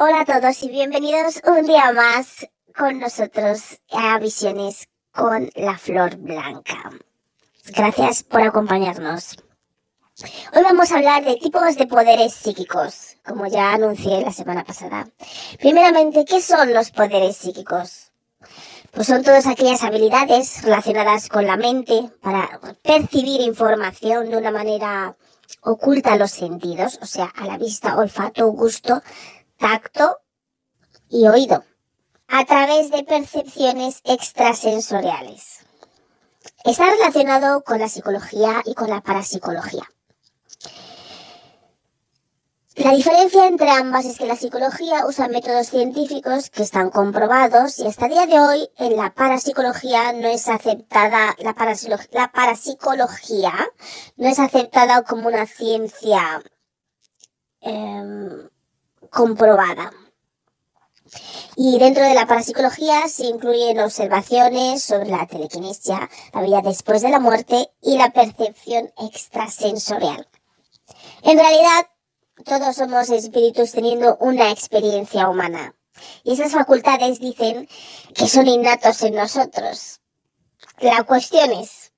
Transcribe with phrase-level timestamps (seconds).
[0.00, 6.14] Hola a todos y bienvenidos un día más con nosotros a Visiones con la Flor
[6.18, 6.90] Blanca.
[7.74, 9.36] Gracias por acompañarnos.
[10.54, 15.08] Hoy vamos a hablar de tipos de poderes psíquicos, como ya anuncié la semana pasada.
[15.58, 18.12] Primeramente, ¿qué son los poderes psíquicos?
[18.92, 25.16] Pues son todas aquellas habilidades relacionadas con la mente para percibir información de una manera
[25.62, 29.02] oculta a los sentidos, o sea, a la vista, olfato, gusto,
[29.58, 30.20] tacto
[31.08, 31.64] y oído,
[32.28, 35.58] a través de percepciones extrasensoriales.
[36.64, 39.82] Está relacionado con la psicología y con la parapsicología.
[42.76, 47.86] La diferencia entre ambas es que la psicología usa métodos científicos que están comprobados y
[47.88, 51.54] hasta el día de hoy en la parapsicología no es aceptada, la,
[52.16, 53.52] la parapsicología
[54.16, 56.40] no es aceptada como una ciencia
[57.62, 58.48] eh,
[59.10, 59.92] comprobada.
[61.56, 67.08] Y dentro de la parapsicología se incluyen observaciones sobre la telequinesia, la vida después de
[67.08, 70.28] la muerte y la percepción extrasensorial.
[71.22, 71.86] En realidad,
[72.44, 75.74] todos somos espíritus teniendo una experiencia humana.
[76.22, 77.68] Y esas facultades dicen
[78.14, 80.00] que son innatos en nosotros.
[80.78, 81.92] La cuestión es,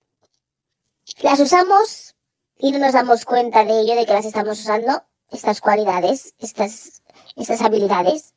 [1.21, 2.15] ¿las usamos
[2.57, 5.03] y no nos damos cuenta de ello, de que las estamos usando?
[5.31, 7.00] Estas cualidades, estas
[7.37, 8.35] estas habilidades.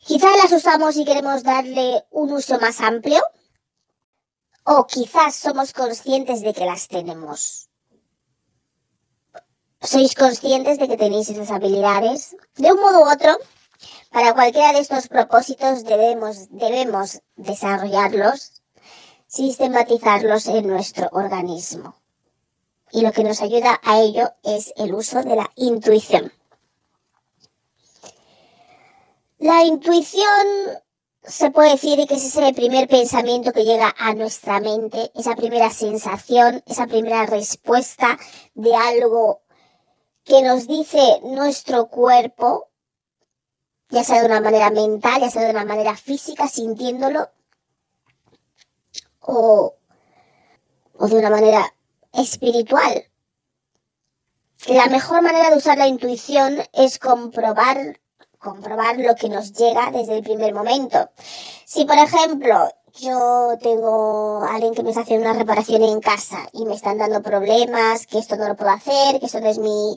[0.00, 3.22] Quizás las usamos y queremos darle un uso más amplio.
[4.64, 7.68] O quizás somos conscientes de que las tenemos.
[9.80, 12.36] ¿Sois conscientes de que tenéis esas habilidades?
[12.56, 13.36] De un modo u otro,
[14.10, 18.62] para cualquiera de estos propósitos debemos, debemos desarrollarlos,
[19.26, 21.94] sistematizarlos en nuestro organismo.
[22.90, 26.32] Y lo que nos ayuda a ello es el uso de la intuición.
[29.46, 30.44] La intuición
[31.22, 35.70] se puede decir que es ese primer pensamiento que llega a nuestra mente, esa primera
[35.70, 38.18] sensación, esa primera respuesta
[38.54, 39.42] de algo
[40.24, 42.70] que nos dice nuestro cuerpo,
[43.88, 47.30] ya sea de una manera mental, ya sea de una manera física, sintiéndolo,
[49.20, 49.76] o,
[50.98, 51.72] o de una manera
[52.12, 53.04] espiritual.
[54.66, 58.00] La mejor manera de usar la intuición es comprobar
[58.46, 61.10] comprobar lo que nos llega desde el primer momento.
[61.64, 66.64] Si, por ejemplo, yo tengo alguien que me está haciendo una reparación en casa y
[66.64, 69.96] me están dando problemas, que esto no lo puedo hacer, que esto no es mi,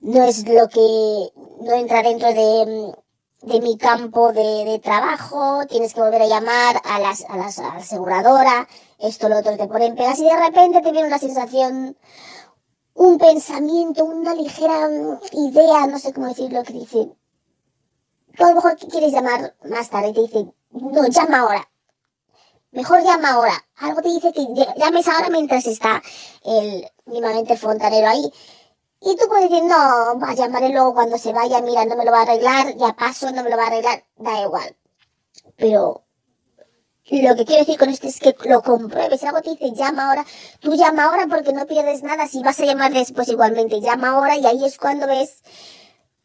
[0.00, 2.94] no es lo que, no entra dentro de,
[3.42, 7.68] de mi campo de, trabajo, tienes que volver a llamar a las, a las, la
[7.76, 11.96] aseguradora, esto, lo otro, te ponen pegas y de repente te viene una sensación,
[12.94, 14.88] un pensamiento, una ligera
[15.32, 17.17] idea, no sé cómo decirlo, que dice,
[18.38, 21.68] Tú a lo mejor quieres llamar más tarde, te dice, no, llama ahora.
[22.70, 23.52] Mejor llama ahora.
[23.78, 26.00] Algo te dice que llames ahora mientras está
[26.44, 28.32] el, mínimamente el fontanero ahí.
[29.00, 32.12] Y tú puedes decir, no, va llamaré luego cuando se vaya, mira, no me lo
[32.12, 34.76] va a arreglar, ya paso, no me lo va a arreglar, da igual.
[35.56, 36.04] Pero
[37.10, 39.24] lo que quiero decir con esto es que lo compruebes.
[39.24, 40.24] Algo te dice, llama ahora.
[40.60, 42.28] Tú llama ahora porque no pierdes nada.
[42.28, 45.42] Si vas a llamar después igualmente, llama ahora y ahí es cuando ves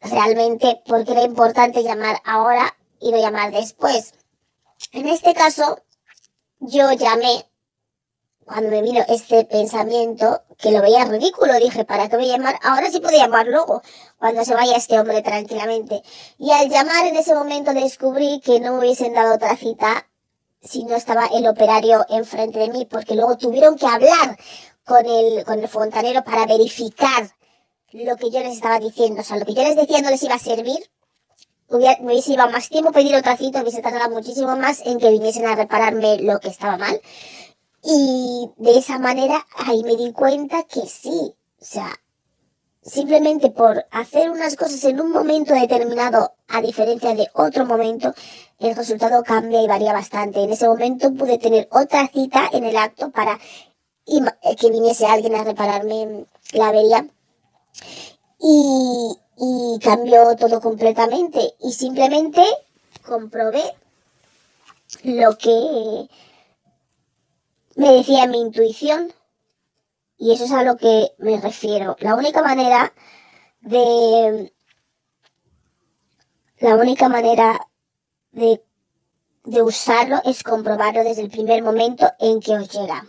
[0.04, 4.14] realmente porque era importante llamar ahora y no llamar después.
[4.92, 5.80] En este caso,
[6.60, 7.46] yo llamé
[8.44, 12.58] cuando me vino este pensamiento que lo veía ridículo, dije, ¿para qué voy a llamar?
[12.62, 13.82] Ahora sí puedo llamar luego,
[14.18, 16.02] cuando se vaya este hombre tranquilamente.
[16.38, 20.06] Y al llamar en ese momento descubrí que no me hubiesen dado otra cita
[20.60, 24.38] si no estaba el operario enfrente de mí, porque luego tuvieron que hablar
[24.84, 27.30] con el, con el fontanero para verificar
[28.02, 29.20] lo que yo les estaba diciendo.
[29.20, 30.90] O sea, lo que yo les decía no les iba a servir.
[31.68, 35.10] Hubiera, me hubiese llevado más tiempo pedir otra cita, hubiese tardado muchísimo más en que
[35.10, 37.00] viniesen a repararme lo que estaba mal.
[37.82, 41.34] Y de esa manera ahí me di cuenta que sí.
[41.60, 41.88] O sea,
[42.82, 48.12] simplemente por hacer unas cosas en un momento determinado, a diferencia de otro momento,
[48.58, 50.42] el resultado cambia y varía bastante.
[50.42, 53.38] En ese momento pude tener otra cita en el acto para
[54.04, 57.06] que viniese alguien a repararme la avería
[58.40, 59.18] y,
[59.82, 62.42] cambió todo completamente y simplemente
[63.04, 63.62] comprobé
[65.02, 66.08] lo que
[67.76, 69.12] me decía mi intuición
[70.16, 71.96] y eso es a lo que me refiero.
[72.00, 72.94] La única manera
[73.60, 74.52] de
[76.58, 77.60] la única manera
[78.30, 78.62] de,
[79.44, 83.06] de usarlo es comprobarlo desde el primer momento en que os llega.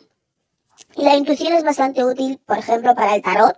[0.95, 3.57] Y la intuición es bastante útil, por ejemplo, para el tarot.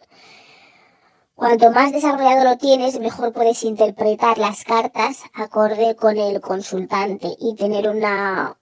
[1.37, 7.53] Cuanto más desarrollado lo tienes, mejor puedes interpretar las cartas acorde con el consultante y
[7.53, 8.57] tener una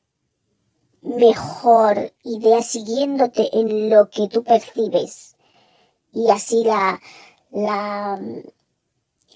[1.01, 5.37] mejor idea siguiéndote en lo que tú percibes.
[6.11, 6.99] Y así la,
[7.49, 8.19] la,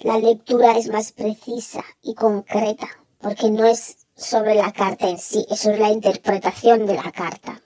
[0.02, 2.90] la lectura es más precisa y concreta,
[3.22, 7.62] porque no es sobre la carta en sí, es sobre la interpretación de la carta.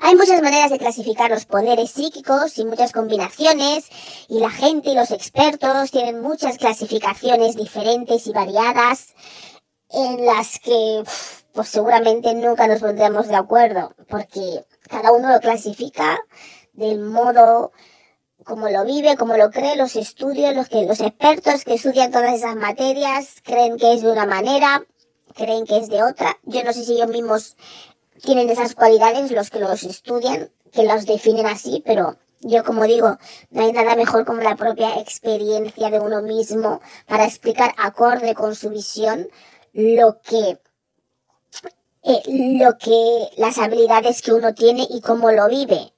[0.00, 3.88] Hay muchas maneras de clasificar los poderes psíquicos y muchas combinaciones,
[4.28, 9.14] y la gente y los expertos tienen muchas clasificaciones diferentes y variadas
[9.90, 11.02] en las que
[11.52, 16.18] pues seguramente nunca nos pondremos de acuerdo, porque cada uno lo clasifica
[16.72, 17.72] del modo
[18.44, 22.32] como lo vive, como lo cree, los estudios, los que los expertos que estudian todas
[22.32, 24.84] esas materias creen que es de una manera,
[25.34, 26.38] creen que es de otra.
[26.44, 27.56] Yo no sé si ellos mismos
[28.22, 33.18] tienen esas cualidades los que los estudian, que los definen así, pero yo como digo,
[33.50, 38.54] no hay nada mejor como la propia experiencia de uno mismo para explicar acorde con
[38.54, 39.28] su visión
[39.72, 40.58] lo que
[42.04, 42.22] eh,
[42.58, 45.92] lo que las habilidades que uno tiene y cómo lo vive.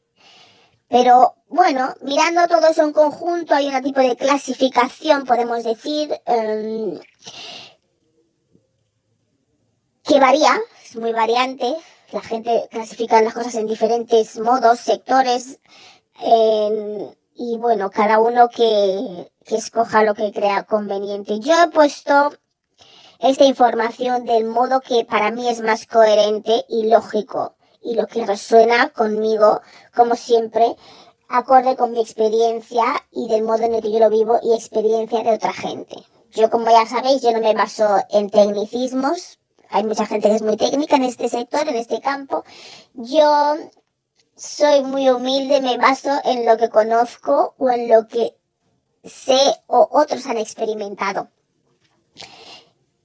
[0.88, 6.98] Pero bueno, mirando todo eso en conjunto, hay un tipo de clasificación, podemos decir, em,
[10.02, 11.76] que varía, es muy variante,
[12.12, 15.60] la gente clasifica las cosas en diferentes modos, sectores,
[17.34, 21.40] y bueno, cada uno que, que escoja lo que crea conveniente.
[21.40, 22.32] Yo he puesto
[23.18, 28.26] esta información del modo que para mí es más coherente y lógico y lo que
[28.26, 29.60] resuena conmigo,
[29.94, 30.76] como siempre,
[31.28, 35.22] acorde con mi experiencia y del modo en el que yo lo vivo y experiencia
[35.22, 35.96] de otra gente.
[36.32, 39.39] Yo, como ya sabéis, yo no me baso en tecnicismos,
[39.70, 42.44] hay mucha gente que es muy técnica en este sector, en este campo.
[42.94, 43.56] Yo
[44.36, 48.36] soy muy humilde, me baso en lo que conozco o en lo que
[49.04, 51.28] sé o otros han experimentado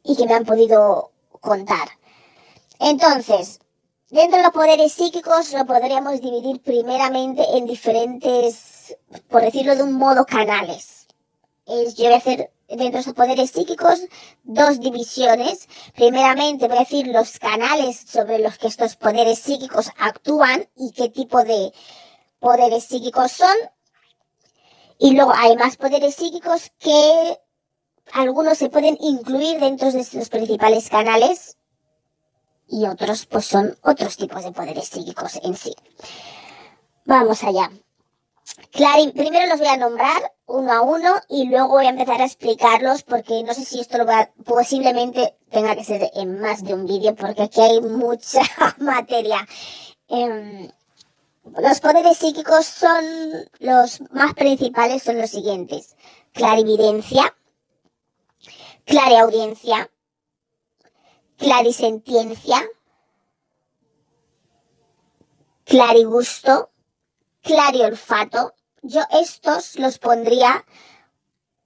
[0.03, 1.87] y que me han podido contar.
[2.79, 3.59] Entonces,
[4.09, 8.97] dentro de los poderes psíquicos lo podríamos dividir primeramente en diferentes,
[9.29, 11.07] por decirlo de un modo, canales.
[11.67, 14.01] Es, yo voy a hacer dentro de esos poderes psíquicos
[14.43, 15.67] dos divisiones.
[15.95, 21.09] Primeramente voy a decir los canales sobre los que estos poderes psíquicos actúan y qué
[21.09, 21.73] tipo de
[22.39, 23.55] poderes psíquicos son.
[24.97, 27.39] Y luego hay más poderes psíquicos que
[28.13, 31.57] algunos se pueden incluir dentro de estos principales canales
[32.67, 35.75] y otros pues son otros tipos de poderes psíquicos en sí.
[37.05, 37.71] Vamos allá.
[38.71, 42.25] Claro, primero los voy a nombrar uno a uno y luego voy a empezar a
[42.25, 46.73] explicarlos porque no sé si esto lo va, posiblemente tenga que ser en más de
[46.73, 48.41] un vídeo porque aquí hay mucha
[48.77, 49.47] materia.
[50.07, 50.69] Em,
[51.57, 53.03] los poderes psíquicos son
[53.59, 55.95] los más principales, son los siguientes.
[56.33, 57.35] Clarividencia,
[58.85, 59.89] clariaudiencia,
[61.37, 62.63] clarisentiencia,
[65.63, 66.69] clarigusto,
[67.85, 70.65] olfato, yo estos los pondría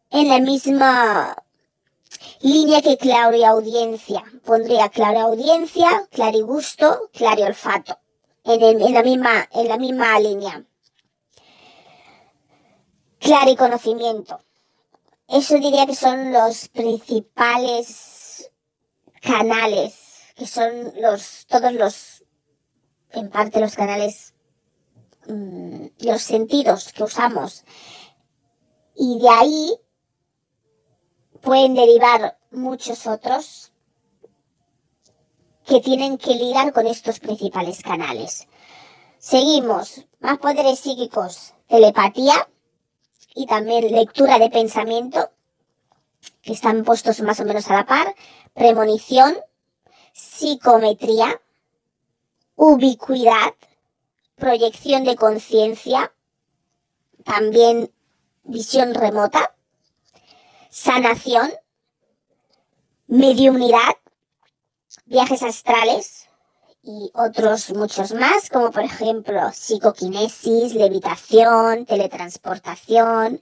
[0.09, 1.35] en la misma
[2.41, 4.23] línea que clariaudiencia.
[4.45, 7.09] Pondría clariaudiencia, clarigusto,
[7.45, 7.99] olfato.
[8.43, 10.63] En, en, la misma, en la misma línea.
[13.19, 14.39] Clariconocimiento.
[15.27, 18.49] Eso diría que son los principales
[19.21, 19.93] canales,
[20.35, 22.23] que son los, todos los,
[23.11, 24.33] en parte los canales
[25.99, 27.63] los sentidos que usamos.
[28.95, 29.79] Y de ahí
[31.41, 33.71] pueden derivar muchos otros
[35.65, 38.47] que tienen que ligar con estos principales canales.
[39.19, 42.49] Seguimos, más poderes psíquicos, telepatía
[43.35, 45.29] y también lectura de pensamiento,
[46.41, 48.15] que están puestos más o menos a la par,
[48.53, 49.35] premonición,
[50.13, 51.39] psicometría,
[52.55, 53.53] ubicuidad,
[54.39, 56.11] proyección de conciencia,
[57.23, 57.91] también
[58.43, 59.53] visión remota,
[60.69, 61.51] sanación,
[63.07, 63.97] mediunidad,
[65.05, 66.27] viajes astrales
[66.81, 73.41] y otros muchos más, como por ejemplo psicoquinesis, levitación, teletransportación,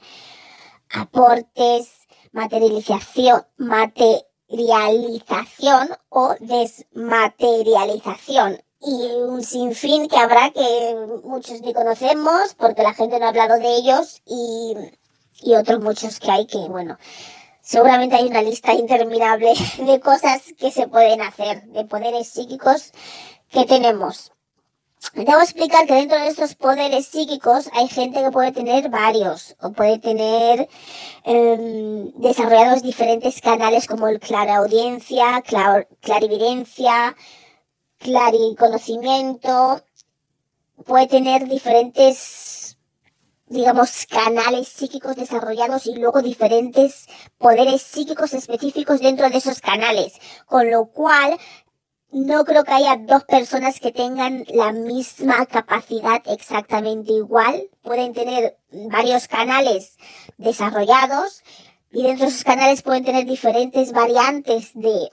[0.90, 8.64] aportes, materialización, materialización o desmaterialización.
[8.80, 8.92] Y
[9.22, 13.76] un sinfín que habrá que muchos ni conocemos porque la gente no ha hablado de
[13.76, 14.76] ellos y,
[15.42, 16.98] y otros muchos que hay que, bueno,
[17.62, 22.92] seguramente hay una lista interminable de cosas que se pueden hacer, de poderes psíquicos
[23.50, 24.32] que tenemos.
[25.14, 29.72] Debo explicar que dentro de estos poderes psíquicos hay gente que puede tener varios o
[29.72, 30.68] puede tener
[31.24, 37.16] em, desarrollados diferentes canales como el claraudiencia, clar, clarividencia,
[37.98, 39.82] clariconocimiento,
[40.86, 42.78] puede tener diferentes,
[43.48, 50.14] digamos, canales psíquicos desarrollados y luego diferentes poderes psíquicos específicos dentro de esos canales,
[50.46, 51.38] con lo cual
[52.12, 57.70] no creo que haya dos personas que tengan la misma capacidad exactamente igual.
[57.82, 59.98] Pueden tener varios canales
[60.38, 61.44] desarrollados
[61.92, 65.10] y dentro de esos canales pueden tener diferentes variantes de,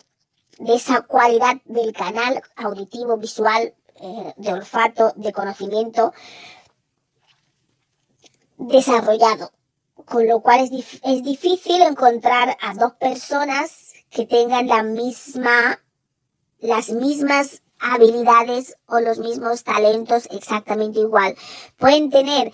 [0.58, 6.12] de esa cualidad del canal auditivo, visual, eh, de olfato, de conocimiento
[8.56, 9.52] desarrollado.
[10.04, 15.80] Con lo cual es, es difícil encontrar a dos personas que tengan la misma
[16.64, 21.36] las mismas habilidades o los mismos talentos exactamente igual.
[21.76, 22.52] Pueden tener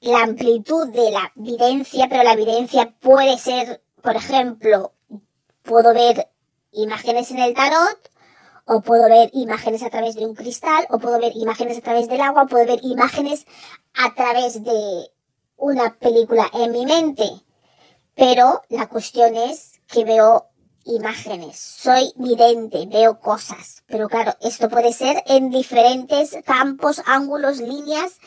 [0.00, 4.94] la amplitud de la evidencia, pero la evidencia puede ser, por ejemplo,
[5.62, 6.28] puedo ver
[6.72, 8.10] imágenes en el tarot,
[8.66, 12.08] o puedo ver imágenes a través de un cristal, o puedo ver imágenes a través
[12.08, 13.46] del agua, puedo ver imágenes
[13.94, 15.10] a través de
[15.56, 17.28] una película en mi mente.
[18.14, 20.46] Pero la cuestión es que veo
[20.84, 28.18] imágenes, soy vidente, veo cosas, pero claro, esto puede ser en diferentes campos, ángulos, líneas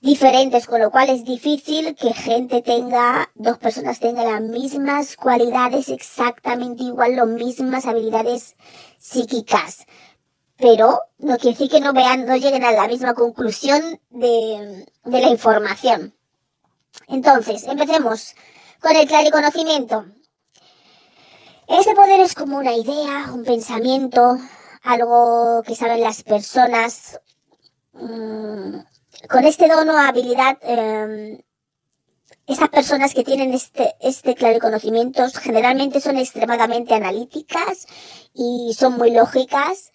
[0.00, 5.88] diferentes, con lo cual es difícil que gente tenga, dos personas tengan las mismas cualidades
[5.88, 8.56] exactamente igual, las mismas habilidades
[8.98, 9.86] psíquicas.
[10.56, 15.20] Pero no quiere decir que no vean, no lleguen a la misma conclusión de, de
[15.20, 16.14] la información.
[17.06, 18.34] Entonces, empecemos
[18.80, 20.06] con el clariconocimiento.
[21.68, 24.38] Ese poder es como una idea, un pensamiento,
[24.82, 27.20] algo que saben las personas.
[29.26, 31.42] Con este dono o habilidad, eh,
[32.46, 37.86] estas personas que tienen este, este claro conocimientos generalmente son extremadamente analíticas
[38.32, 39.92] y son muy lógicas,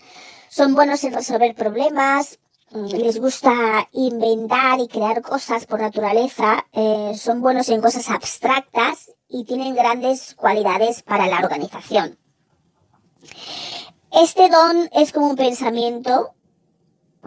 [0.50, 2.40] son buenos en resolver problemas,
[2.72, 9.12] mm, les gusta inventar y crear cosas por naturaleza, eh, son buenos en cosas abstractas
[9.30, 12.20] y tienen grandes cualidades para la organización.
[14.12, 16.36] Este don es como un pensamiento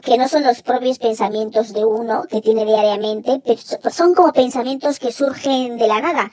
[0.03, 4.99] que no son los propios pensamientos de uno que tiene diariamente, pero son como pensamientos
[4.99, 6.31] que surgen de la nada,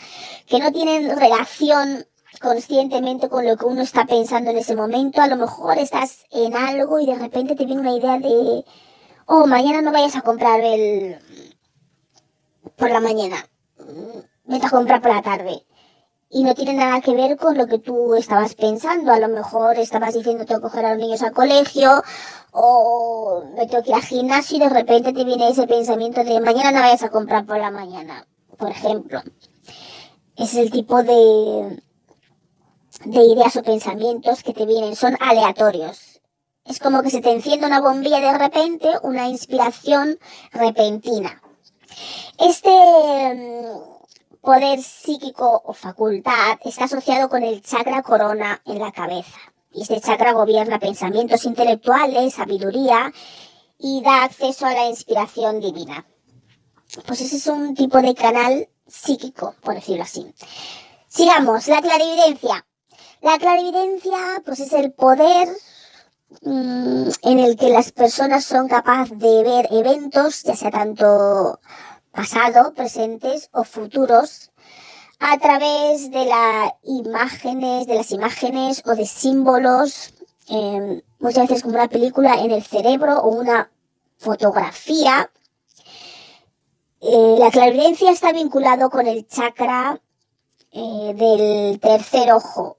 [0.48, 2.05] que no tienen relación
[2.41, 5.22] conscientemente con lo que uno está pensando en ese momento.
[5.22, 8.65] A lo mejor estás en algo y de repente te viene una idea de,
[9.25, 11.20] oh, mañana no vayas a comprar el...
[12.75, 13.38] por la mañana
[14.46, 15.65] vete a comprar por la tarde.
[16.36, 19.12] Y no tiene nada que ver con lo que tú estabas pensando.
[19.12, 22.02] A lo mejor estabas diciendo tengo que coger a los niños al colegio
[22.52, 26.40] o me tengo que ir al gimnasio y de repente te viene ese pensamiento de
[26.40, 29.22] mañana no vayas a comprar por la mañana, por ejemplo.
[30.36, 31.84] Es el tipo de,
[33.06, 36.22] de ideas o pensamientos que te vienen, son aleatorios.
[36.66, 40.18] Es como que se te enciende una bombilla de repente, una inspiración
[40.52, 41.42] repentina.
[42.40, 42.72] Este
[44.43, 49.39] poder psíquico o facultad está asociado con el chakra corona en la cabeza.
[49.71, 53.12] Y este chakra gobierna pensamientos intelectuales, sabiduría
[53.79, 56.05] y da acceso a la inspiración divina.
[57.07, 60.33] Pues ese es un tipo de canal psíquico, por decirlo así.
[61.07, 62.65] Sigamos, la clarividencia.
[63.21, 65.47] La clarividencia, pues es el poder
[66.41, 71.62] mm, en el que las personas son capaces de ver eventos, ya sea tanto
[72.13, 74.51] pasado, presentes o futuros
[75.20, 80.13] a través de las imágenes, de las imágenes o de símbolos,
[80.48, 83.72] em, muchas veces como una película en el cerebro o una
[84.17, 85.32] fotografía.
[87.01, 90.00] Eh, la clarividencia está vinculado con el chakra
[90.72, 92.77] eh, del tercer ojo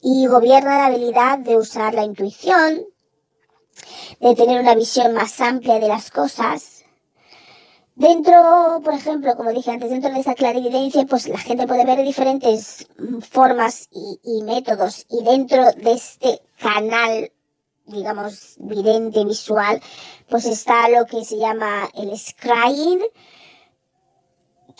[0.00, 2.84] y gobierna la habilidad de usar la intuición,
[4.20, 6.73] de tener una visión más amplia de las cosas,
[7.96, 12.04] Dentro, por ejemplo, como dije antes, dentro de esa clarividencia, pues la gente puede ver
[12.04, 12.88] diferentes
[13.30, 15.06] formas y, métodos.
[15.08, 17.30] Y dentro de este canal,
[17.86, 19.80] digamos, vidente, visual,
[20.28, 23.00] pues está lo que se llama el scrying,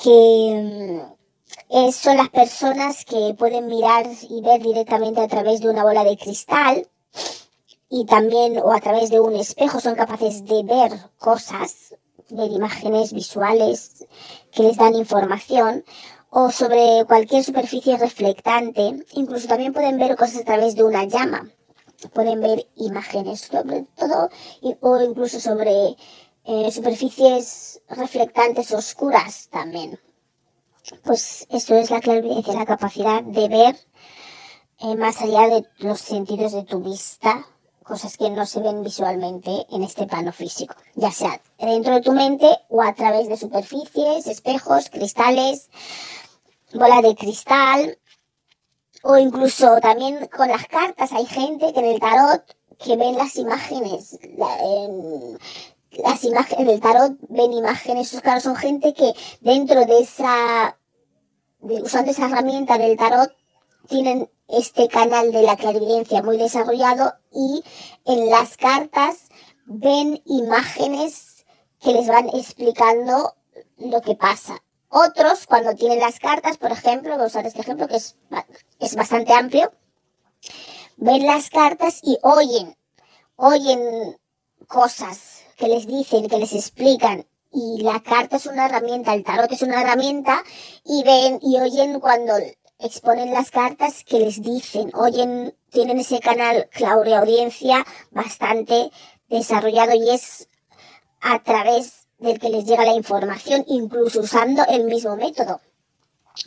[0.02, 1.06] que
[1.70, 6.02] mm, son las personas que pueden mirar y ver directamente a través de una bola
[6.02, 6.88] de cristal
[7.88, 11.94] y también o a través de un espejo son capaces de ver cosas,
[12.30, 14.06] ver imágenes visuales
[14.52, 15.84] que les dan información
[16.30, 19.04] o sobre cualquier superficie reflectante.
[19.12, 21.48] Incluso también pueden ver cosas a través de una llama.
[22.12, 24.28] Pueden ver imágenes sobre todo
[24.80, 25.96] o incluso sobre
[26.44, 29.98] eh, superficies reflectantes oscuras también.
[31.02, 33.76] Pues eso es la clarividencia, la capacidad de ver
[34.80, 37.46] eh, más allá de los sentidos de tu vista,
[37.84, 42.12] cosas que no se ven visualmente en este plano físico, ya sea dentro de tu
[42.12, 45.70] mente o a través de superficies, espejos, cristales,
[46.72, 47.98] bola de cristal,
[49.02, 51.12] o incluso también con las cartas.
[51.12, 52.42] Hay gente que en el tarot
[52.82, 55.38] que ven las imágenes, en,
[56.02, 60.78] las imágenes del tarot ven imágenes, esos claro, son gente que dentro de esa,
[61.60, 63.30] usando esa herramienta del tarot,
[63.88, 67.64] tienen este canal de la clarividencia muy desarrollado y
[68.04, 69.28] en las cartas
[69.66, 71.44] ven imágenes
[71.80, 73.34] que les van explicando
[73.78, 74.62] lo que pasa.
[74.88, 78.16] Otros, cuando tienen las cartas, por ejemplo, voy a usar este ejemplo que es,
[78.78, 79.72] es bastante amplio,
[80.96, 82.76] ven las cartas y oyen,
[83.36, 84.16] oyen
[84.68, 87.26] cosas que les dicen, que les explican.
[87.52, 90.42] Y la carta es una herramienta, el tarot es una herramienta
[90.84, 92.34] y ven y oyen cuando
[92.84, 98.90] exponen las cartas que les dicen, oyen, tienen ese canal claudia audiencia bastante
[99.28, 100.48] desarrollado y es
[101.20, 105.60] a través del que les llega la información, incluso usando el mismo método.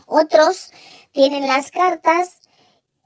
[0.06, 0.72] Otros
[1.12, 2.39] tienen las cartas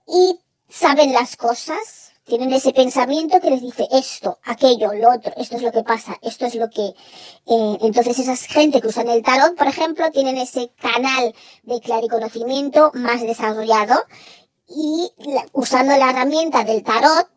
[0.05, 5.57] y saben las cosas, tienen ese pensamiento que les dice esto, aquello, lo otro, esto
[5.57, 6.95] es lo que pasa, esto es lo que...
[7.45, 12.91] Eh, entonces esas gente que usan el tarot, por ejemplo, tienen ese canal de clariconocimiento
[12.93, 14.01] más desarrollado
[14.65, 15.11] y
[15.51, 17.27] usando la herramienta del tarot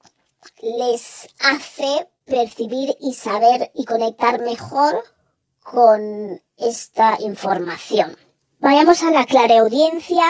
[0.63, 5.03] les hace percibir y saber y conectar mejor
[5.61, 8.17] con esta información.
[8.61, 10.25] Vayamos a la clareaudiencia,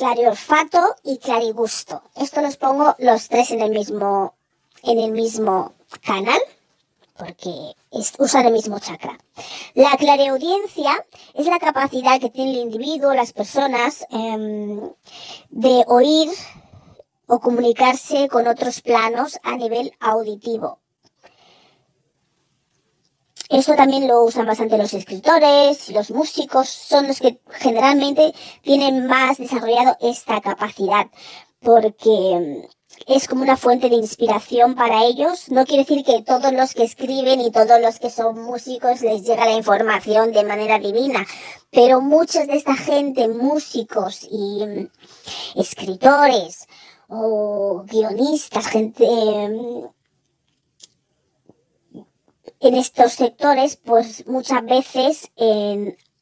[0.00, 2.02] clareolfato y clarigusto.
[2.16, 4.34] Esto los pongo los tres en el mismo,
[4.82, 6.40] en el mismo canal
[7.18, 7.74] porque
[8.18, 9.18] usan el mismo chakra.
[9.74, 14.90] La clareaudiencia es la capacidad que tiene el individuo, las personas, em,
[15.50, 16.30] de oír
[17.26, 20.79] o comunicarse con otros planos a nivel auditivo.
[23.50, 28.32] Eso también lo usan bastante los escritores, los músicos, son los que generalmente
[28.62, 31.08] tienen más desarrollado esta capacidad,
[31.58, 35.50] porque mm, es como una fuente de inspiración para ellos.
[35.50, 39.24] No quiere decir que todos los que escriben y todos los que son músicos les
[39.24, 41.26] llega la información de manera divina,
[41.72, 44.90] pero muchos de esta gente, músicos y mm,
[45.56, 46.68] escritores
[47.08, 49.04] o guionistas, gente
[49.48, 49.99] mm,
[52.60, 55.30] en estos sectores, pues muchas veces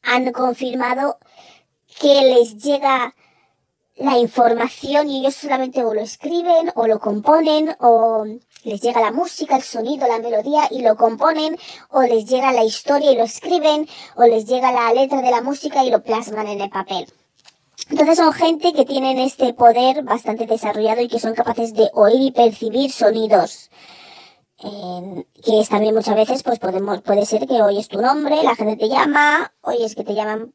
[0.01, 1.17] han confirmado
[1.99, 3.13] que les llega
[3.97, 8.25] la información y ellos solamente o lo escriben o lo componen o
[8.63, 11.57] les llega la música, el sonido, la melodía y lo componen
[11.89, 15.41] o les llega la historia y lo escriben o les llega la letra de la
[15.41, 17.07] música y lo plasman en el papel.
[17.89, 22.21] Entonces son gente que tienen este poder bastante desarrollado y que son capaces de oír
[22.21, 23.69] y percibir sonidos
[24.61, 28.75] que es también muchas veces, pues podemos, puede ser que oyes tu nombre, la gente
[28.75, 30.53] te llama, oyes que te llaman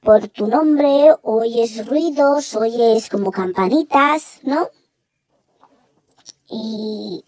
[0.00, 4.68] por tu nombre, oyes ruidos, oyes como campanitas, ¿no?
[6.48, 7.24] Y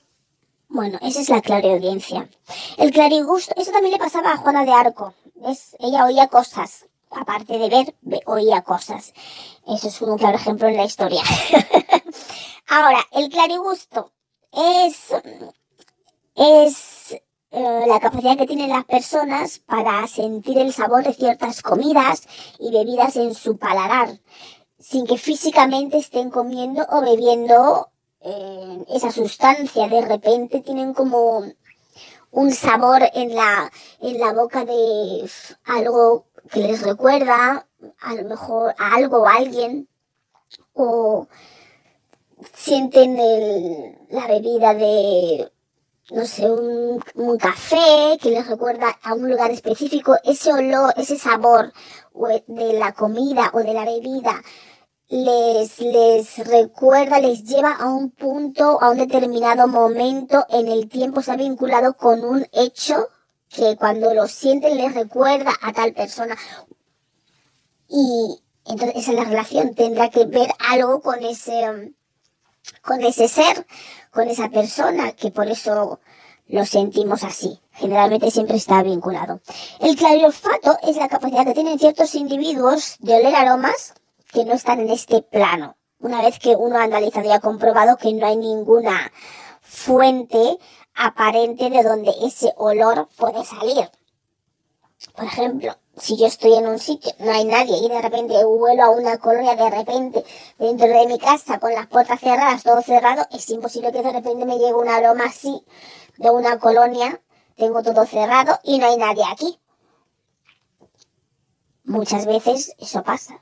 [0.69, 2.29] bueno, esa es la clareaudiencia.
[2.77, 5.77] El clarigusto, eso también le pasaba a Juana de Arco, ¿ves?
[5.81, 9.15] Ella oía cosas, aparte de ver, oía cosas.
[9.67, 11.23] Eso es un claro ejemplo en la historia.
[12.69, 14.13] Ahora, el clarigusto
[14.53, 15.13] es
[16.35, 17.13] es
[17.51, 22.27] eh, la capacidad que tienen las personas para sentir el sabor de ciertas comidas
[22.59, 24.19] y bebidas en su paladar,
[24.79, 29.89] sin que físicamente estén comiendo o bebiendo eh, esa sustancia.
[29.89, 31.45] De repente tienen como
[32.33, 33.71] un sabor en la,
[34.01, 35.31] en la boca de
[35.65, 37.69] algo que les recuerda
[38.01, 39.89] a lo mejor a algo o a alguien
[40.73, 41.29] o
[42.53, 43.17] sienten
[44.11, 45.54] la bebida de
[46.11, 51.19] no sé, un, un, café que les recuerda a un lugar específico, ese olor, ese
[51.19, 51.73] sabor
[52.47, 54.43] de la comida o de la bebida
[55.09, 61.21] les, les recuerda, les lleva a un punto, a un determinado momento en el tiempo,
[61.21, 63.09] está vinculado con un hecho
[63.49, 66.37] que cuando lo sienten les recuerda a tal persona.
[67.89, 71.95] y entonces esa es la relación, tendrá que ver algo con ese,
[72.83, 73.67] con ese ser,
[74.15, 76.01] con esa persona, que por eso
[76.47, 77.61] lo sentimos así.
[77.73, 79.41] Generalmente siempre está vinculado.
[79.81, 83.95] El clariolfato es la capacidad que tienen ciertos individuos de oler aromas
[84.33, 85.77] que no están en este plano.
[85.99, 89.11] Una vez que uno ha analizado y ha comprobado que no hay ninguna
[89.61, 90.59] fuente
[90.95, 93.91] aparente de donde ese olor puede salir.
[95.17, 98.85] Por ejemplo, si yo estoy en un sitio, no hay nadie y de repente vuelo
[98.85, 100.25] a una colonia, de repente
[100.59, 104.45] dentro de mi casa con las puertas cerradas, todo cerrado, es imposible que de repente
[104.45, 105.65] me llegue un aroma así
[106.17, 107.21] de una colonia,
[107.57, 109.59] tengo todo cerrado y no hay nadie aquí.
[111.85, 113.41] Muchas veces eso pasa.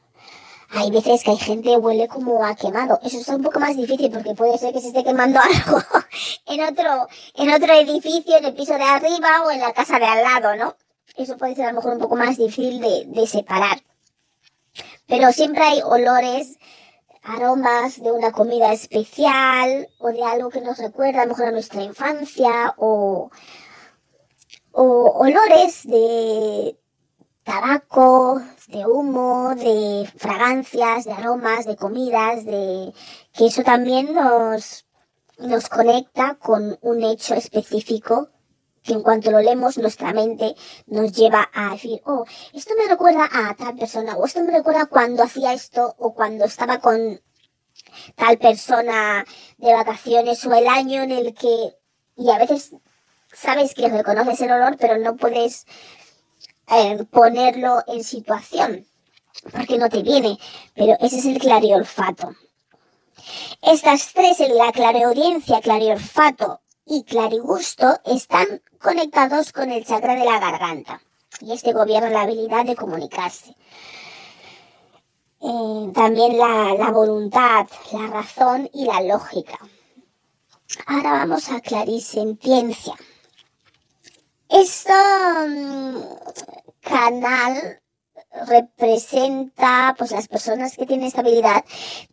[0.75, 2.99] Hay veces que hay gente que huele como a quemado.
[3.03, 5.83] Eso es un poco más difícil porque puede ser que se esté quemando algo
[6.47, 10.07] en otro, en otro edificio, en el piso de arriba o en la casa de
[10.07, 10.75] al lado, ¿no?
[11.17, 13.83] Eso puede ser a lo mejor un poco más difícil de, de separar.
[15.07, 16.59] Pero siempre hay olores,
[17.23, 21.53] aromas de una comida especial o de algo que nos recuerda a lo mejor a
[21.53, 23.31] nuestra infancia o,
[24.73, 24.85] o
[25.19, 26.77] olores de
[27.45, 32.93] tabaco, de humo, de fragancias, de aromas, de comidas, de
[33.33, 34.87] que eso también nos,
[35.39, 38.31] nos conecta con un hecho específico
[38.83, 40.55] que en cuanto lo leemos nuestra mente
[40.87, 44.87] nos lleva a decir, oh, esto me recuerda a tal persona, o esto me recuerda
[44.87, 47.21] cuando hacía esto, o cuando estaba con
[48.17, 49.25] tal persona
[49.59, 51.77] de vacaciones, o el año en el que,
[52.17, 52.75] y a veces
[53.33, 55.67] sabes que reconoces el olor, pero no puedes
[56.69, 58.87] eh, ponerlo en situación,
[59.53, 60.39] porque no te viene,
[60.75, 62.35] pero ese es el clariolfato.
[63.63, 71.01] Estas tres, la clareaudiencia, clariolfato y clarigusto, están conectados con el chakra de la garganta.
[71.41, 73.55] Y este gobierna la habilidad de comunicarse.
[75.41, 79.59] Eh, también la, voluntad, la razón y la lógica.
[80.87, 82.95] Ahora vamos a clarisentiencia.
[84.49, 84.93] Este
[86.81, 87.82] canal
[88.47, 91.65] representa, pues las personas que tienen esta habilidad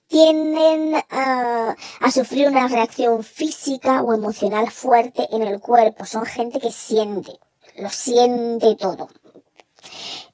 [0.07, 6.05] tienden a, a, sufrir una reacción física o emocional fuerte en el cuerpo.
[6.05, 7.39] Son gente que siente,
[7.77, 9.09] lo siente todo.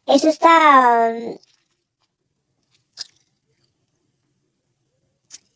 [0.05, 1.13] Eso está...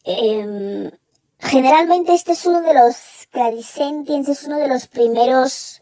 [0.03, 0.91] Eh,
[1.39, 2.95] generalmente este es uno de los
[3.31, 5.81] clarisentiens, es uno de los primeros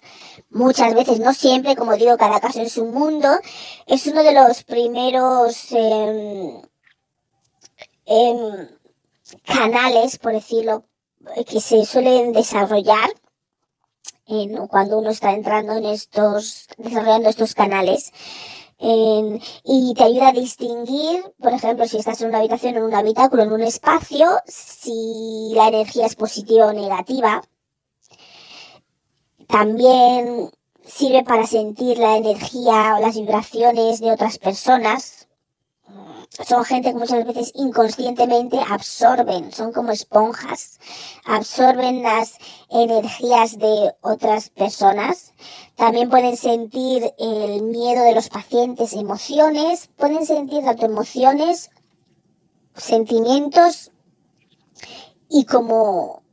[0.50, 3.30] muchas veces, no siempre, como digo, cada caso es un mundo,
[3.86, 6.62] es uno de los primeros eh,
[8.06, 8.70] eh,
[9.46, 10.86] canales, por decirlo,
[11.48, 13.10] que se suelen desarrollar
[14.26, 18.12] en, cuando uno está entrando en estos, desarrollando estos canales.
[18.80, 23.44] y te ayuda a distinguir, por ejemplo, si estás en una habitación, en un habitáculo,
[23.44, 27.42] en un espacio, si la energía es positiva o negativa,
[29.48, 30.52] también
[30.86, 35.28] sirve para sentir la energía o las vibraciones de otras personas.
[36.46, 40.80] Son gente que muchas veces inconscientemente absorben, son como esponjas,
[41.26, 42.38] absorben las
[42.70, 45.34] energías de otras personas.
[45.76, 51.72] También pueden sentir el miedo de los pacientes, emociones, pueden sentir tanto emociones,
[52.76, 53.92] sentimientos
[55.30, 56.24] y como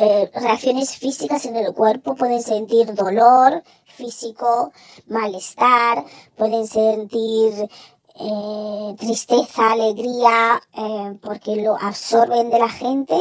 [0.00, 4.72] eh, reacciones físicas en el cuerpo, pueden sentir dolor físico,
[5.08, 6.04] malestar,
[6.36, 7.68] pueden sentir
[8.14, 13.20] eh, tristeza, alegría, eh, porque lo absorben de la gente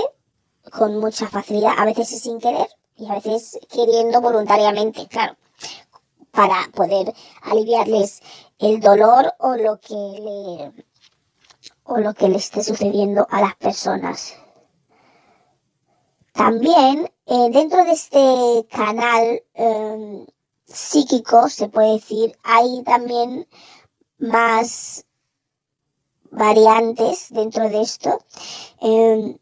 [0.72, 5.36] con mucha facilidad, a veces sin querer y a veces queriendo voluntariamente, claro,
[6.30, 7.12] para poder
[7.42, 8.22] aliviarles
[8.60, 10.86] el dolor o lo que le,
[11.86, 14.36] o lo que le esté sucediendo a las personas.
[16.38, 20.26] También eh, dentro de este canal em,
[20.66, 23.48] psíquico, se puede decir, hay también
[24.20, 25.04] más
[26.30, 28.20] variantes dentro de esto,
[28.82, 29.38] em,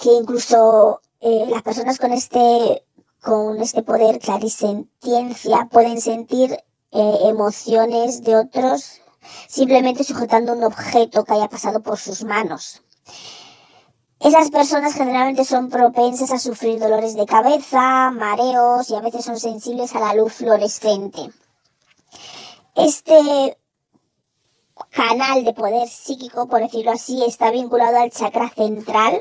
[0.00, 2.84] que incluso eh, las personas con este,
[3.20, 6.52] con este poder clarisentiencia pueden sentir
[6.90, 9.02] eh, emociones de otros
[9.46, 12.82] simplemente sujetando un objeto que haya pasado por sus manos.
[14.22, 19.36] Esas personas generalmente son propensas a sufrir dolores de cabeza, mareos y a veces son
[19.36, 21.32] sensibles a la luz fluorescente.
[22.76, 23.58] Este
[24.90, 29.20] canal de poder psíquico, por decirlo así, está vinculado al chakra central,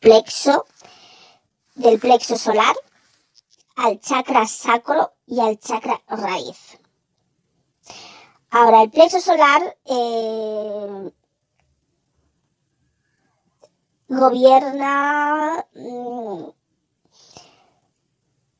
[0.00, 0.66] plexo,
[1.76, 2.74] del plexo solar,
[3.76, 6.78] al chakra sacro y al chakra raíz.
[8.50, 11.12] Ahora, el plexo solar eh,
[14.12, 16.44] gobierna mm,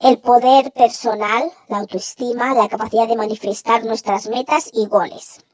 [0.00, 5.44] el poder personal, la autoestima, la capacidad de manifestar nuestras metas y goles.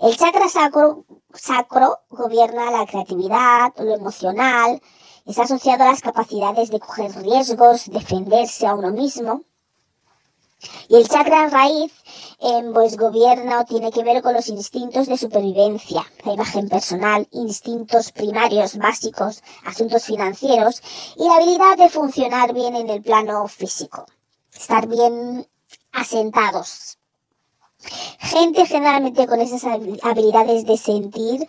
[0.00, 4.80] El chakra sacro, sacro gobierna la creatividad, lo emocional,
[5.26, 9.42] está asociado a las capacidades de coger riesgos, defenderse a uno mismo.
[10.88, 11.92] Y el chakra raíz,
[12.74, 18.12] pues gobierna o tiene que ver con los instintos de supervivencia, la imagen personal, instintos
[18.12, 20.82] primarios básicos, asuntos financieros
[21.16, 24.06] y la habilidad de funcionar bien en el plano físico,
[24.54, 25.46] estar bien
[25.92, 26.98] asentados.
[28.18, 31.48] Gente generalmente con esas habilidades de sentir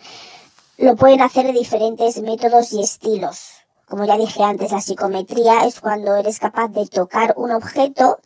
[0.78, 3.52] lo pueden hacer de diferentes métodos y estilos.
[3.88, 8.18] Como ya dije antes, la psicometría es cuando eres capaz de tocar un objeto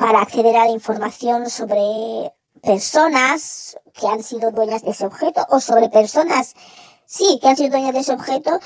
[0.00, 2.32] para acceder a la información sobre
[2.62, 6.54] personas que han sido dueñas de ese objeto o sobre personas,
[7.04, 8.58] sí, que han sido dueñas de ese objeto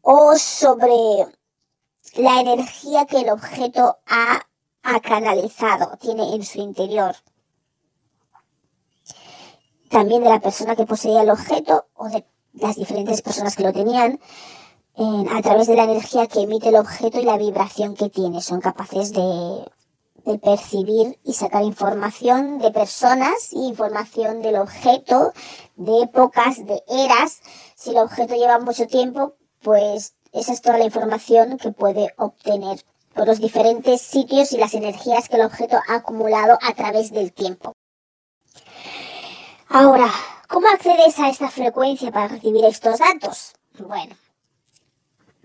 [0.00, 1.26] o sobre
[2.16, 4.46] la energía que el objeto ha,
[4.82, 7.16] ha canalizado, tiene en su interior.
[9.90, 13.74] También de la persona que poseía el objeto o de las diferentes personas que lo
[13.74, 14.18] tenían,
[14.96, 18.40] a través de la energía que emite el objeto y la vibración que tiene.
[18.40, 19.66] Son capaces de
[20.24, 25.32] de percibir y sacar información de personas, información del objeto,
[25.76, 27.40] de épocas, de eras.
[27.74, 32.84] Si el objeto lleva mucho tiempo, pues esa es toda la información que puede obtener
[33.14, 37.32] por los diferentes sitios y las energías que el objeto ha acumulado a través del
[37.32, 37.72] tiempo.
[39.68, 40.10] Ahora,
[40.48, 43.54] ¿cómo accedes a esta frecuencia para recibir estos datos?
[43.78, 44.14] Bueno,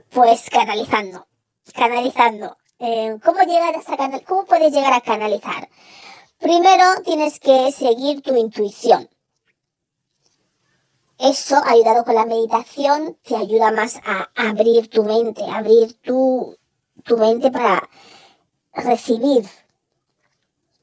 [0.09, 1.27] pues canalizando,
[1.73, 2.57] canalizando.
[2.77, 5.69] ¿Cómo, llegar a canal ¿Cómo puedes llegar a canalizar?
[6.39, 9.09] Primero tienes que seguir tu intuición.
[11.17, 16.55] Eso, ayudado con la meditación, te ayuda más a abrir tu mente, abrir tu,
[17.03, 17.89] tu mente para
[18.71, 19.43] recibir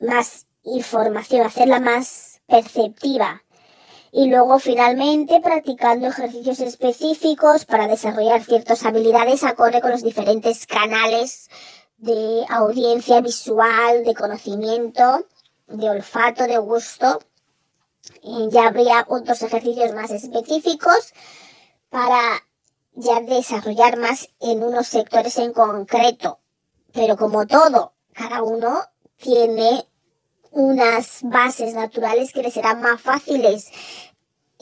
[0.00, 3.44] más información, hacerla más perceptiva.
[4.10, 11.48] Y luego finalmente practicando ejercicios específicos para desarrollar ciertas habilidades acorde con los diferentes canales
[11.98, 15.26] de audiencia visual, de conocimiento,
[15.66, 17.20] de olfato, de gusto.
[18.22, 21.12] Y ya habría otros ejercicios más específicos
[21.88, 22.44] para
[22.94, 26.40] ya desarrollar más en unos sectores en concreto.
[26.92, 28.80] Pero como todo, cada uno
[29.16, 29.86] tiene
[30.50, 33.70] unas bases naturales que le serán más fáciles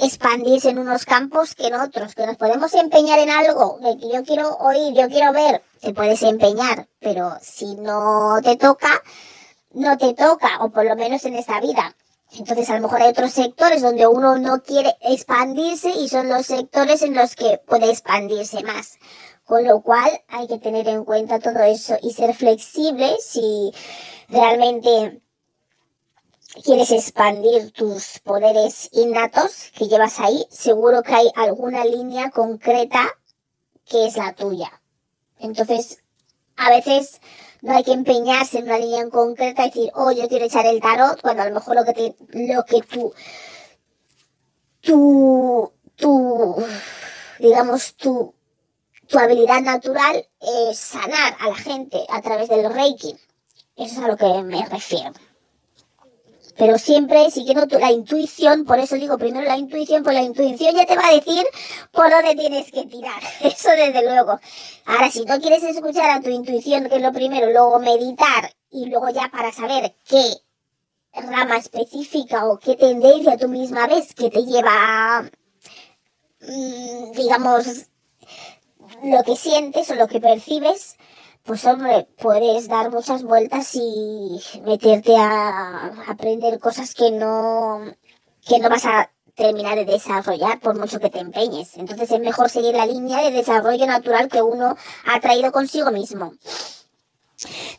[0.03, 4.25] expandirse en unos campos que en otros, que nos podemos empeñar en algo, que yo
[4.25, 9.01] quiero oír, yo quiero ver, te puedes empeñar, pero si no te toca,
[9.73, 11.95] no te toca, o por lo menos en esta vida.
[12.37, 16.47] Entonces a lo mejor hay otros sectores donde uno no quiere expandirse y son los
[16.47, 18.99] sectores en los que puede expandirse más.
[19.45, 23.73] Con lo cual hay que tener en cuenta todo eso y ser flexible si
[24.29, 25.23] realmente
[26.61, 33.09] quieres expandir tus poderes innatos que llevas ahí, seguro que hay alguna línea concreta
[33.87, 34.81] que es la tuya.
[35.39, 36.03] Entonces,
[36.57, 37.21] a veces
[37.63, 40.67] no hay que empeñarse en una línea en concreta y decir, oh, yo quiero echar
[40.67, 43.13] el tarot, cuando a lo mejor lo que te, lo que tú,
[44.81, 46.65] tu, tu,
[47.39, 48.35] digamos, tu,
[49.09, 53.17] tu habilidad natural es sanar a la gente a través del Reiki.
[53.75, 55.13] Eso es a lo que me refiero
[56.57, 60.75] pero siempre siguiendo tu, la intuición, por eso digo primero la intuición, pues la intuición
[60.75, 61.45] ya te va a decir
[61.91, 64.39] por dónde tienes que tirar, eso desde luego.
[64.85, 68.87] Ahora, si no quieres escuchar a tu intuición, que es lo primero, luego meditar y
[68.87, 70.23] luego ya para saber qué
[71.15, 75.23] rama específica o qué tendencia tú misma ves que te lleva,
[76.41, 77.87] mm, digamos,
[79.05, 80.97] lo que sientes o lo que percibes,
[81.45, 87.81] pues hombre, puedes dar muchas vueltas y meterte a aprender cosas que no,
[88.47, 91.77] que no vas a terminar de desarrollar por mucho que te empeñes.
[91.77, 94.77] Entonces es mejor seguir la línea de desarrollo natural que uno
[95.07, 96.33] ha traído consigo mismo.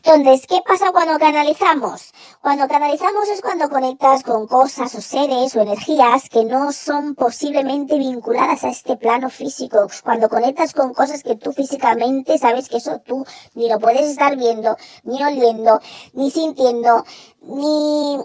[0.02, 2.12] Entonces, ¿qué pasa cuando canalizamos?
[2.44, 7.96] Cuando canalizamos es cuando conectas con cosas o seres o energías que no son posiblemente
[7.96, 9.86] vinculadas a este plano físico.
[10.04, 14.36] Cuando conectas con cosas que tú físicamente sabes que eso tú ni lo puedes estar
[14.36, 15.80] viendo, ni oliendo,
[16.12, 17.06] ni sintiendo,
[17.40, 18.18] ni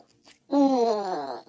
[0.50, 1.40] mm,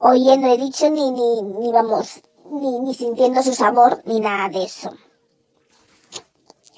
[0.00, 2.20] oyendo, he dicho, ni, ni, ni vamos,
[2.50, 4.90] ni, ni sintiendo su sabor, ni nada de eso.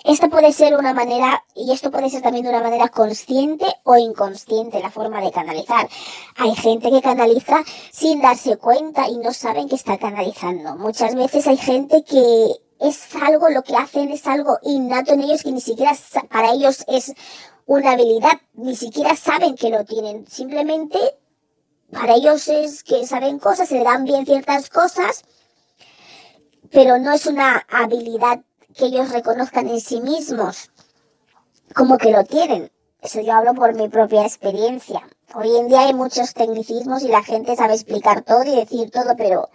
[0.05, 3.97] Esto puede ser una manera, y esto puede ser también de una manera consciente o
[3.97, 5.89] inconsciente, la forma de canalizar.
[6.37, 10.77] Hay gente que canaliza sin darse cuenta y no saben que está canalizando.
[10.77, 12.49] Muchas veces hay gente que
[12.81, 15.97] es algo, lo que hacen es algo innato en ellos que ni siquiera
[16.31, 17.15] para ellos es
[17.65, 20.27] una habilidad, ni siquiera saben que lo tienen.
[20.27, 20.99] Simplemente
[21.91, 25.25] para ellos es que saben cosas, se dan bien ciertas cosas,
[26.71, 28.43] pero no es una habilidad
[28.77, 30.71] que ellos reconozcan en sí mismos
[31.75, 32.71] como que lo tienen.
[33.01, 35.07] Eso yo hablo por mi propia experiencia.
[35.35, 39.15] Hoy en día hay muchos tecnicismos y la gente sabe explicar todo y decir todo,
[39.17, 39.51] pero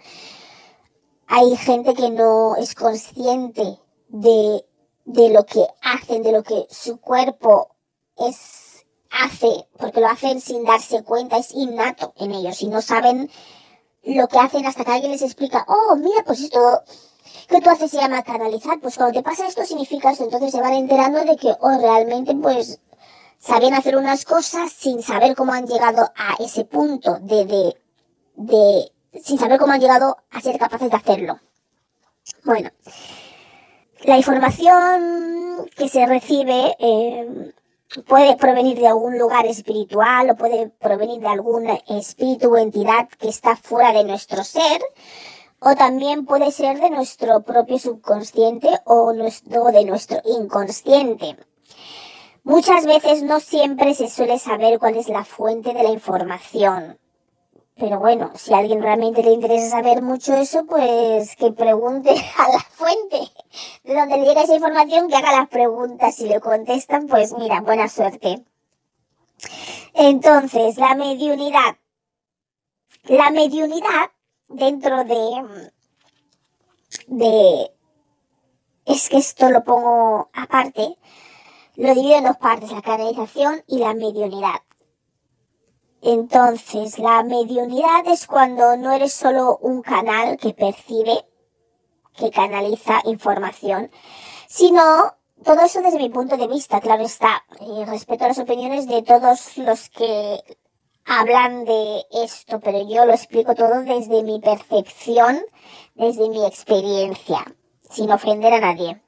[1.26, 3.78] hay gente que no es consciente
[4.08, 4.64] de,
[5.04, 7.74] de lo que hacen, de lo que su cuerpo
[8.16, 13.30] es, hace, porque lo hacen sin darse cuenta, es innato en ellos y no saben
[14.02, 16.82] lo que hacen hasta que alguien les explica, oh, mira, pues esto
[17.48, 20.60] que tú haces se llama canalizar, pues cuando te pasa esto significa esto, entonces se
[20.60, 22.80] van enterando de que oh, realmente pues
[23.38, 27.76] saben hacer unas cosas sin saber cómo han llegado a ese punto de, de,
[28.36, 31.40] de, sin saber cómo han llegado a ser capaces de hacerlo.
[32.44, 32.70] Bueno,
[34.04, 37.52] la información que se recibe eh,
[38.06, 43.28] puede provenir de algún lugar espiritual o puede provenir de algún espíritu o entidad que
[43.28, 44.80] está fuera de nuestro ser
[45.60, 51.36] o también puede ser de nuestro propio subconsciente o de nuestro inconsciente.
[52.42, 56.98] Muchas veces no siempre se suele saber cuál es la fuente de la información.
[57.76, 62.48] Pero bueno, si a alguien realmente le interesa saber mucho eso, pues que pregunte a
[62.50, 63.30] la fuente
[63.84, 66.14] de donde le llega esa información, que haga las preguntas.
[66.14, 68.44] Si le contestan, pues mira, buena suerte.
[69.94, 71.76] Entonces, la mediunidad.
[73.04, 74.10] La mediunidad
[74.50, 75.70] dentro de,
[77.06, 77.70] de,
[78.84, 80.98] es que esto lo pongo aparte,
[81.76, 84.60] lo divido en dos partes, la canalización y la mediunidad.
[86.02, 91.26] Entonces, la mediunidad es cuando no eres solo un canal que percibe,
[92.16, 93.90] que canaliza información,
[94.48, 99.02] sino todo eso desde mi punto de vista, claro está, y respeto las opiniones de
[99.02, 100.40] todos los que
[101.10, 105.40] hablan de esto, pero yo lo explico todo desde mi percepción,
[105.96, 107.44] desde mi experiencia,
[107.90, 109.02] sin ofender a nadie.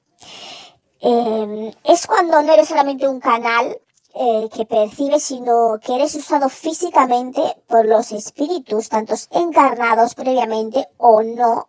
[1.00, 3.80] Em, es cuando no eres solamente un canal
[4.14, 11.22] eh, que percibes, sino que eres usado físicamente por los espíritus, tantos encarnados previamente o
[11.22, 11.68] no,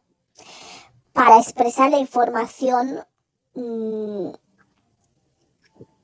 [1.13, 3.05] para expresar la información
[3.53, 4.29] mm,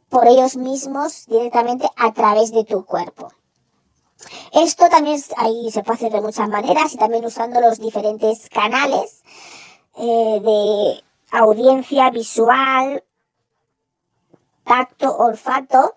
[0.07, 3.29] por ellos mismos directamente a través de tu cuerpo.
[4.53, 9.23] Esto también ahí se puede hacer de muchas maneras y también usando los diferentes canales
[9.97, 13.03] eh, de audiencia visual,
[14.63, 15.95] tacto, olfato.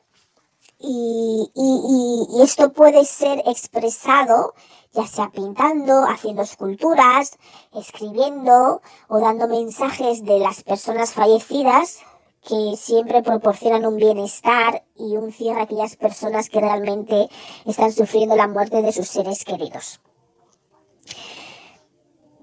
[0.84, 4.54] Y, y, esto puede ser expresado
[4.92, 7.38] ya sea pintando, haciendo esculturas,
[7.72, 12.00] escribiendo o dando mensajes de las personas fallecidas
[12.46, 17.28] que siempre proporcionan un bienestar y un cierre a aquellas personas que realmente
[17.66, 20.00] están sufriendo la muerte de sus seres queridos.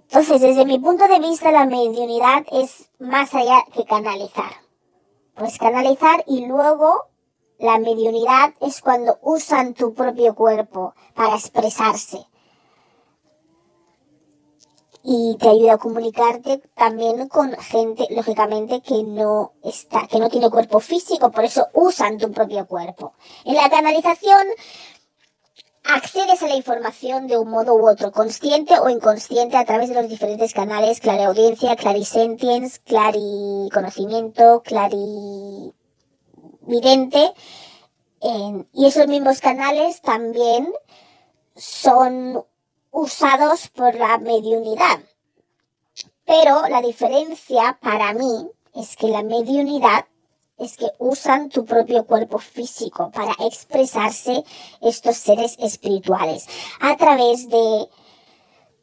[0.03, 4.51] Entonces, desde mi punto de vista, la mediunidad es más allá que canalizar.
[5.35, 7.09] Pues canalizar y luego
[7.59, 12.28] la mediunidad es cuando usan tu propio cuerpo para expresarse
[15.03, 20.49] y te ayuda a comunicarte también con gente, lógicamente, que no está, que no tiene
[20.49, 23.13] cuerpo físico, por eso usan tu propio cuerpo.
[23.45, 24.47] En la canalización
[25.85, 29.95] accedes a la información de un modo u otro, consciente o inconsciente, a través de
[29.95, 35.73] los diferentes canales, clariaudiencia, clarisentience, clariconocimiento, clarividente,
[38.73, 40.71] y esos mismos canales también
[41.55, 42.45] son
[42.91, 44.99] usados por la mediunidad.
[46.25, 50.05] Pero la diferencia para mí es que la mediunidad
[50.57, 54.43] es que usan tu propio cuerpo físico para expresarse
[54.81, 56.45] estos seres espirituales
[56.81, 57.89] a través de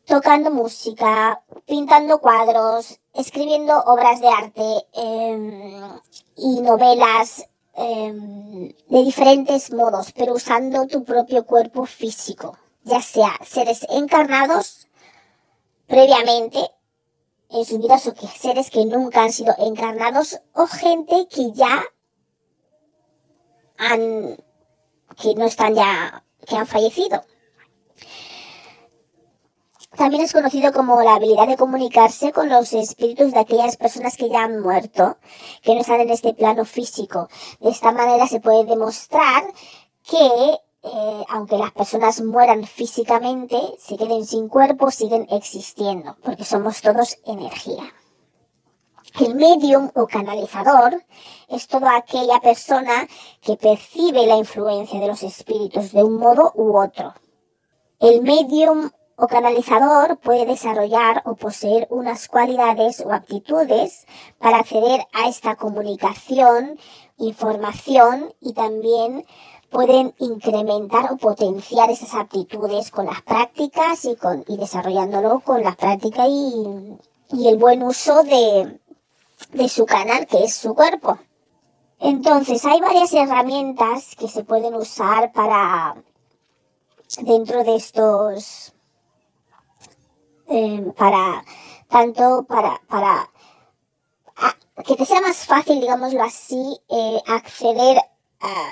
[0.06, 6.00] tocando música, pintando cuadros, escribiendo obras de arte em,
[6.36, 12.56] y novelas em, de diferentes modos, pero usando tu propio cuerpo físico
[12.86, 14.86] ya sea seres encarnados
[15.88, 16.58] previamente
[17.50, 21.82] en sus vidas o que seres que nunca han sido encarnados o gente que ya
[23.76, 24.36] han,
[25.20, 27.24] que no están ya, que han fallecido.
[29.96, 34.28] También es conocido como la habilidad de comunicarse con los espíritus de aquellas personas que
[34.28, 35.16] ya han muerto,
[35.62, 37.28] que no están en este plano físico.
[37.60, 39.44] De esta manera se puede demostrar
[40.08, 46.80] que eh, aunque las personas mueran físicamente, se queden sin cuerpo, siguen existiendo, porque somos
[46.80, 47.82] todos energía.
[49.18, 51.02] El medium o canalizador
[51.48, 53.08] es toda aquella persona
[53.40, 57.14] que percibe la influencia de los espíritus de un modo u otro.
[57.98, 64.06] El medium o canalizador puede desarrollar o poseer unas cualidades o aptitudes
[64.38, 66.78] para acceder a esta comunicación,
[67.16, 69.24] información y también
[69.70, 75.74] pueden incrementar o potenciar esas aptitudes con las prácticas y, con, y desarrollándolo con la
[75.74, 76.98] práctica y,
[77.30, 78.80] y el buen uso de,
[79.52, 81.18] de su canal, que es su cuerpo.
[81.98, 85.96] Entonces, hay varias herramientas que se pueden usar para,
[87.22, 88.74] dentro de estos,
[90.48, 91.44] eh, para,
[91.88, 93.30] tanto para, para
[94.84, 97.98] que te sea más fácil, digámoslo así, eh, acceder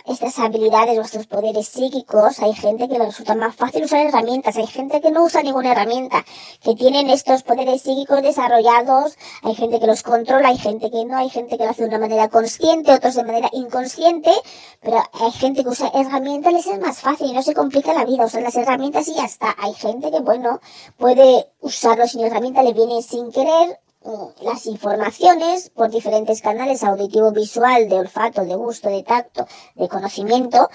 [0.06, 4.66] estas habilidades, nuestros poderes psíquicos, hay gente que le resulta más fácil usar herramientas, hay
[4.66, 6.24] gente que no usa ninguna herramienta,
[6.62, 11.16] que tienen estos poderes psíquicos desarrollados, hay gente que los controla, hay gente que no,
[11.16, 14.30] hay gente que lo hace de una manera consciente, otros de manera inconsciente,
[14.80, 18.04] pero hay gente que usa herramientas, les es más fácil y no se complica la
[18.04, 19.54] vida, usan las herramientas y ya está.
[19.58, 20.60] Hay gente que, bueno,
[20.98, 23.80] puede usarlo sin herramienta, le viene sin querer,
[24.42, 30.68] las informaciones por diferentes canales auditivo, visual, de olfato, de gusto, de tacto, de conocimiento.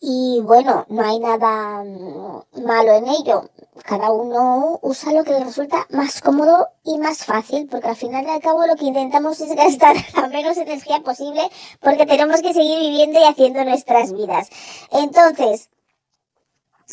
[0.00, 3.48] Y bueno, no hay nada mm, malo en ello.
[3.84, 8.24] Cada uno usa lo que le resulta más cómodo y más fácil, porque al final
[8.26, 11.48] y al cabo lo que intentamos es gastar la menos energía posible,
[11.80, 14.50] porque tenemos que seguir viviendo y haciendo nuestras vidas.
[14.90, 15.70] Entonces,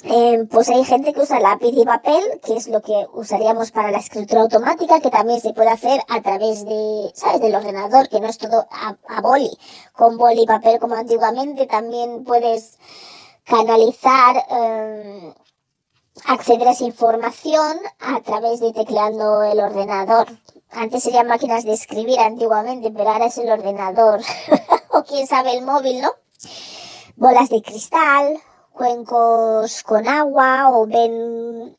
[0.03, 3.91] eh, pues hay gente que usa lápiz y papel, que es lo que usaríamos para
[3.91, 8.21] la escritura automática, que también se puede hacer a través de, ¿sabes?, del ordenador, que
[8.21, 9.51] no es todo a, boli.
[9.93, 12.77] Con boli y papel como antiguamente también puedes
[13.43, 15.33] canalizar, eh,
[16.25, 20.27] acceder a esa información a través de tecleando el ordenador.
[20.71, 24.21] Antes serían máquinas de escribir antiguamente, pero ahora es el ordenador.
[24.89, 26.11] o quién sabe el móvil, ¿no?
[27.17, 28.41] Bolas de cristal,
[28.73, 31.77] cuencos con agua o ven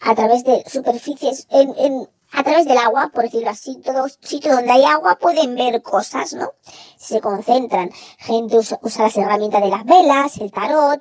[0.00, 4.52] a través de superficies, en, en, a través del agua, por decirlo así, todo sitio
[4.52, 6.52] donde hay agua pueden ver cosas, ¿no?
[6.96, 7.90] Se concentran.
[8.18, 11.00] Gente usa, usa las herramientas de las velas, el tarot,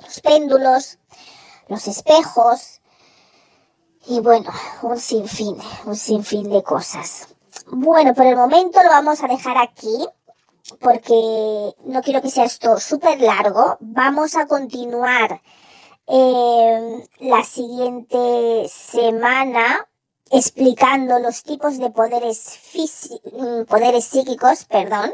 [0.00, 0.98] los péndulos,
[1.68, 2.80] los espejos,
[4.06, 4.50] y bueno,
[4.82, 7.28] un sinfín, un sinfín de cosas.
[7.66, 10.06] Bueno, por el momento lo vamos a dejar aquí
[10.80, 13.76] porque no quiero que sea esto súper largo.
[13.80, 15.42] Vamos a continuar
[16.06, 19.88] eh, la siguiente semana
[20.30, 22.58] explicando los tipos de poderes,
[23.32, 25.12] mm, poderes psíquicos, perdón,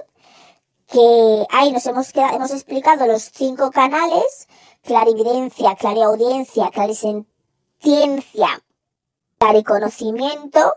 [0.86, 4.49] que ahí nos hemos, quedado, hemos explicado los cinco canales,
[4.82, 8.62] clarividencia, clariaudiencia, clarisentiencia,
[9.38, 10.74] clariconocimiento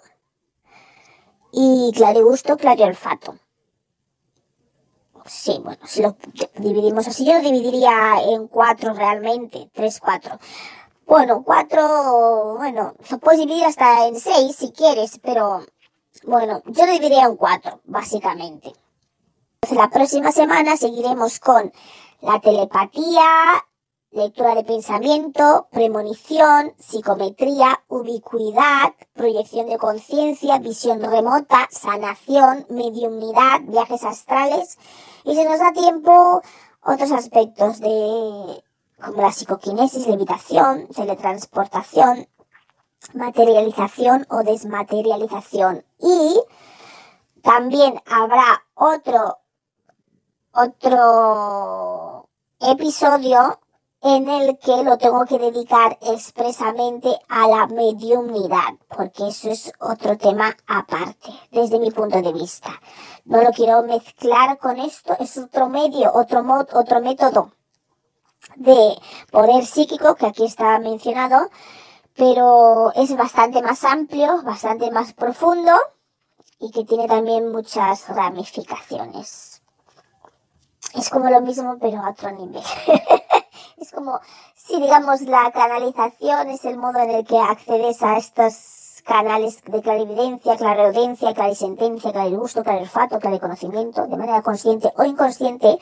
[1.51, 3.35] y clarigusto, clariolfato.
[5.33, 6.17] Sí, bueno, si lo
[6.57, 10.37] dividimos así, yo lo dividiría en cuatro realmente, tres, cuatro.
[11.07, 15.65] Bueno, cuatro, bueno, lo puedes dividir hasta en seis si quieres, pero
[16.25, 18.73] bueno, yo lo dividiría en cuatro, básicamente.
[19.61, 21.71] Entonces, la próxima semana seguiremos con
[22.19, 23.63] la telepatía,
[24.11, 34.77] lectura de pensamiento, premonición, psicometría, ubicuidad, proyección de conciencia, visión remota, sanación, mediumnidad, viajes astrales.
[35.23, 36.41] Y si nos da tiempo
[36.83, 38.63] otros aspectos de
[39.01, 42.27] como la psicoquinesis, levitación, teletransportación,
[43.13, 45.85] materialización o desmaterialización.
[45.99, 46.41] Y
[47.41, 49.39] también habrá otro
[50.53, 52.27] otro
[52.59, 53.60] episodio
[54.03, 60.17] en el que lo tengo que dedicar expresamente a la mediumnidad, porque eso es otro
[60.17, 62.71] tema aparte, desde mi punto de vista.
[63.25, 67.51] No lo quiero mezclar con esto, es otro medio, otro mod, otro método
[68.55, 68.97] de
[69.31, 71.49] poder psíquico que aquí está mencionado,
[72.15, 75.73] pero es bastante más amplio, bastante más profundo
[76.59, 79.61] y que tiene también muchas ramificaciones.
[80.95, 82.63] Es como lo mismo, pero a otro nivel.
[83.77, 84.19] Es como
[84.55, 89.81] si, digamos, la canalización es el modo en el que accedes a estos canales de
[89.81, 95.79] clarividencia, clareaudiencia, clarisentencia, clarigusto, clarolfato, conocimiento, de manera consciente o inconsciente,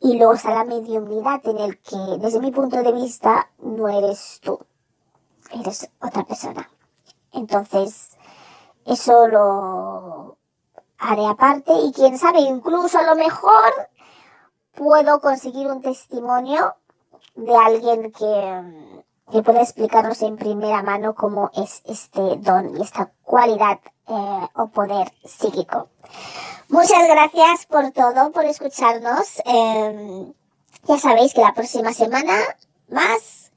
[0.00, 4.40] y luego está la mediunidad en el que, desde mi punto de vista, no eres
[4.42, 4.58] tú.
[5.52, 6.70] eres otra persona.
[7.32, 8.16] Entonces,
[8.84, 10.38] eso lo
[10.98, 13.72] haré aparte y quién sabe, incluso a lo mejor
[14.74, 16.74] puedo conseguir un testimonio
[17.34, 18.92] de alguien que,
[19.32, 24.66] que pueda explicarnos en primera mano cómo es este don y esta cualidad eh, o
[24.68, 25.88] poder psíquico.
[26.68, 29.40] Muchas gracias por todo, por escucharnos.
[29.44, 30.32] Em,
[30.84, 32.34] ya sabéis que la próxima semana
[32.88, 33.52] más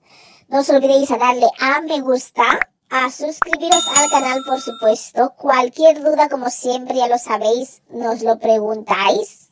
[0.48, 2.44] no os olvidéis a darle a me gusta,
[2.90, 5.34] a suscribiros al canal por supuesto.
[5.38, 9.50] Cualquier duda como siempre ya lo sabéis, nos lo preguntáis.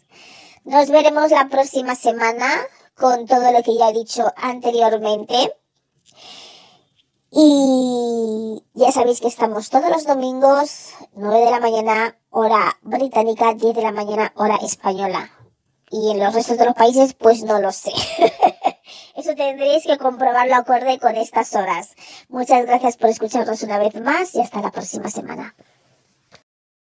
[0.64, 2.48] Nos veremos la próxima semana
[3.02, 5.58] con todo lo que ya he dicho anteriormente.
[7.32, 13.76] Y ya sabéis que estamos todos los domingos, 9 de la mañana, hora británica, 10
[13.76, 15.32] de la mañana, hora española.
[15.90, 17.92] Y en los restos de los países, pues no lo sé.
[19.16, 21.96] Eso tendréis que comprobarlo acorde con estas horas.
[22.30, 25.56] Muchas gracias por escucharnos una vez más y hasta la próxima semana.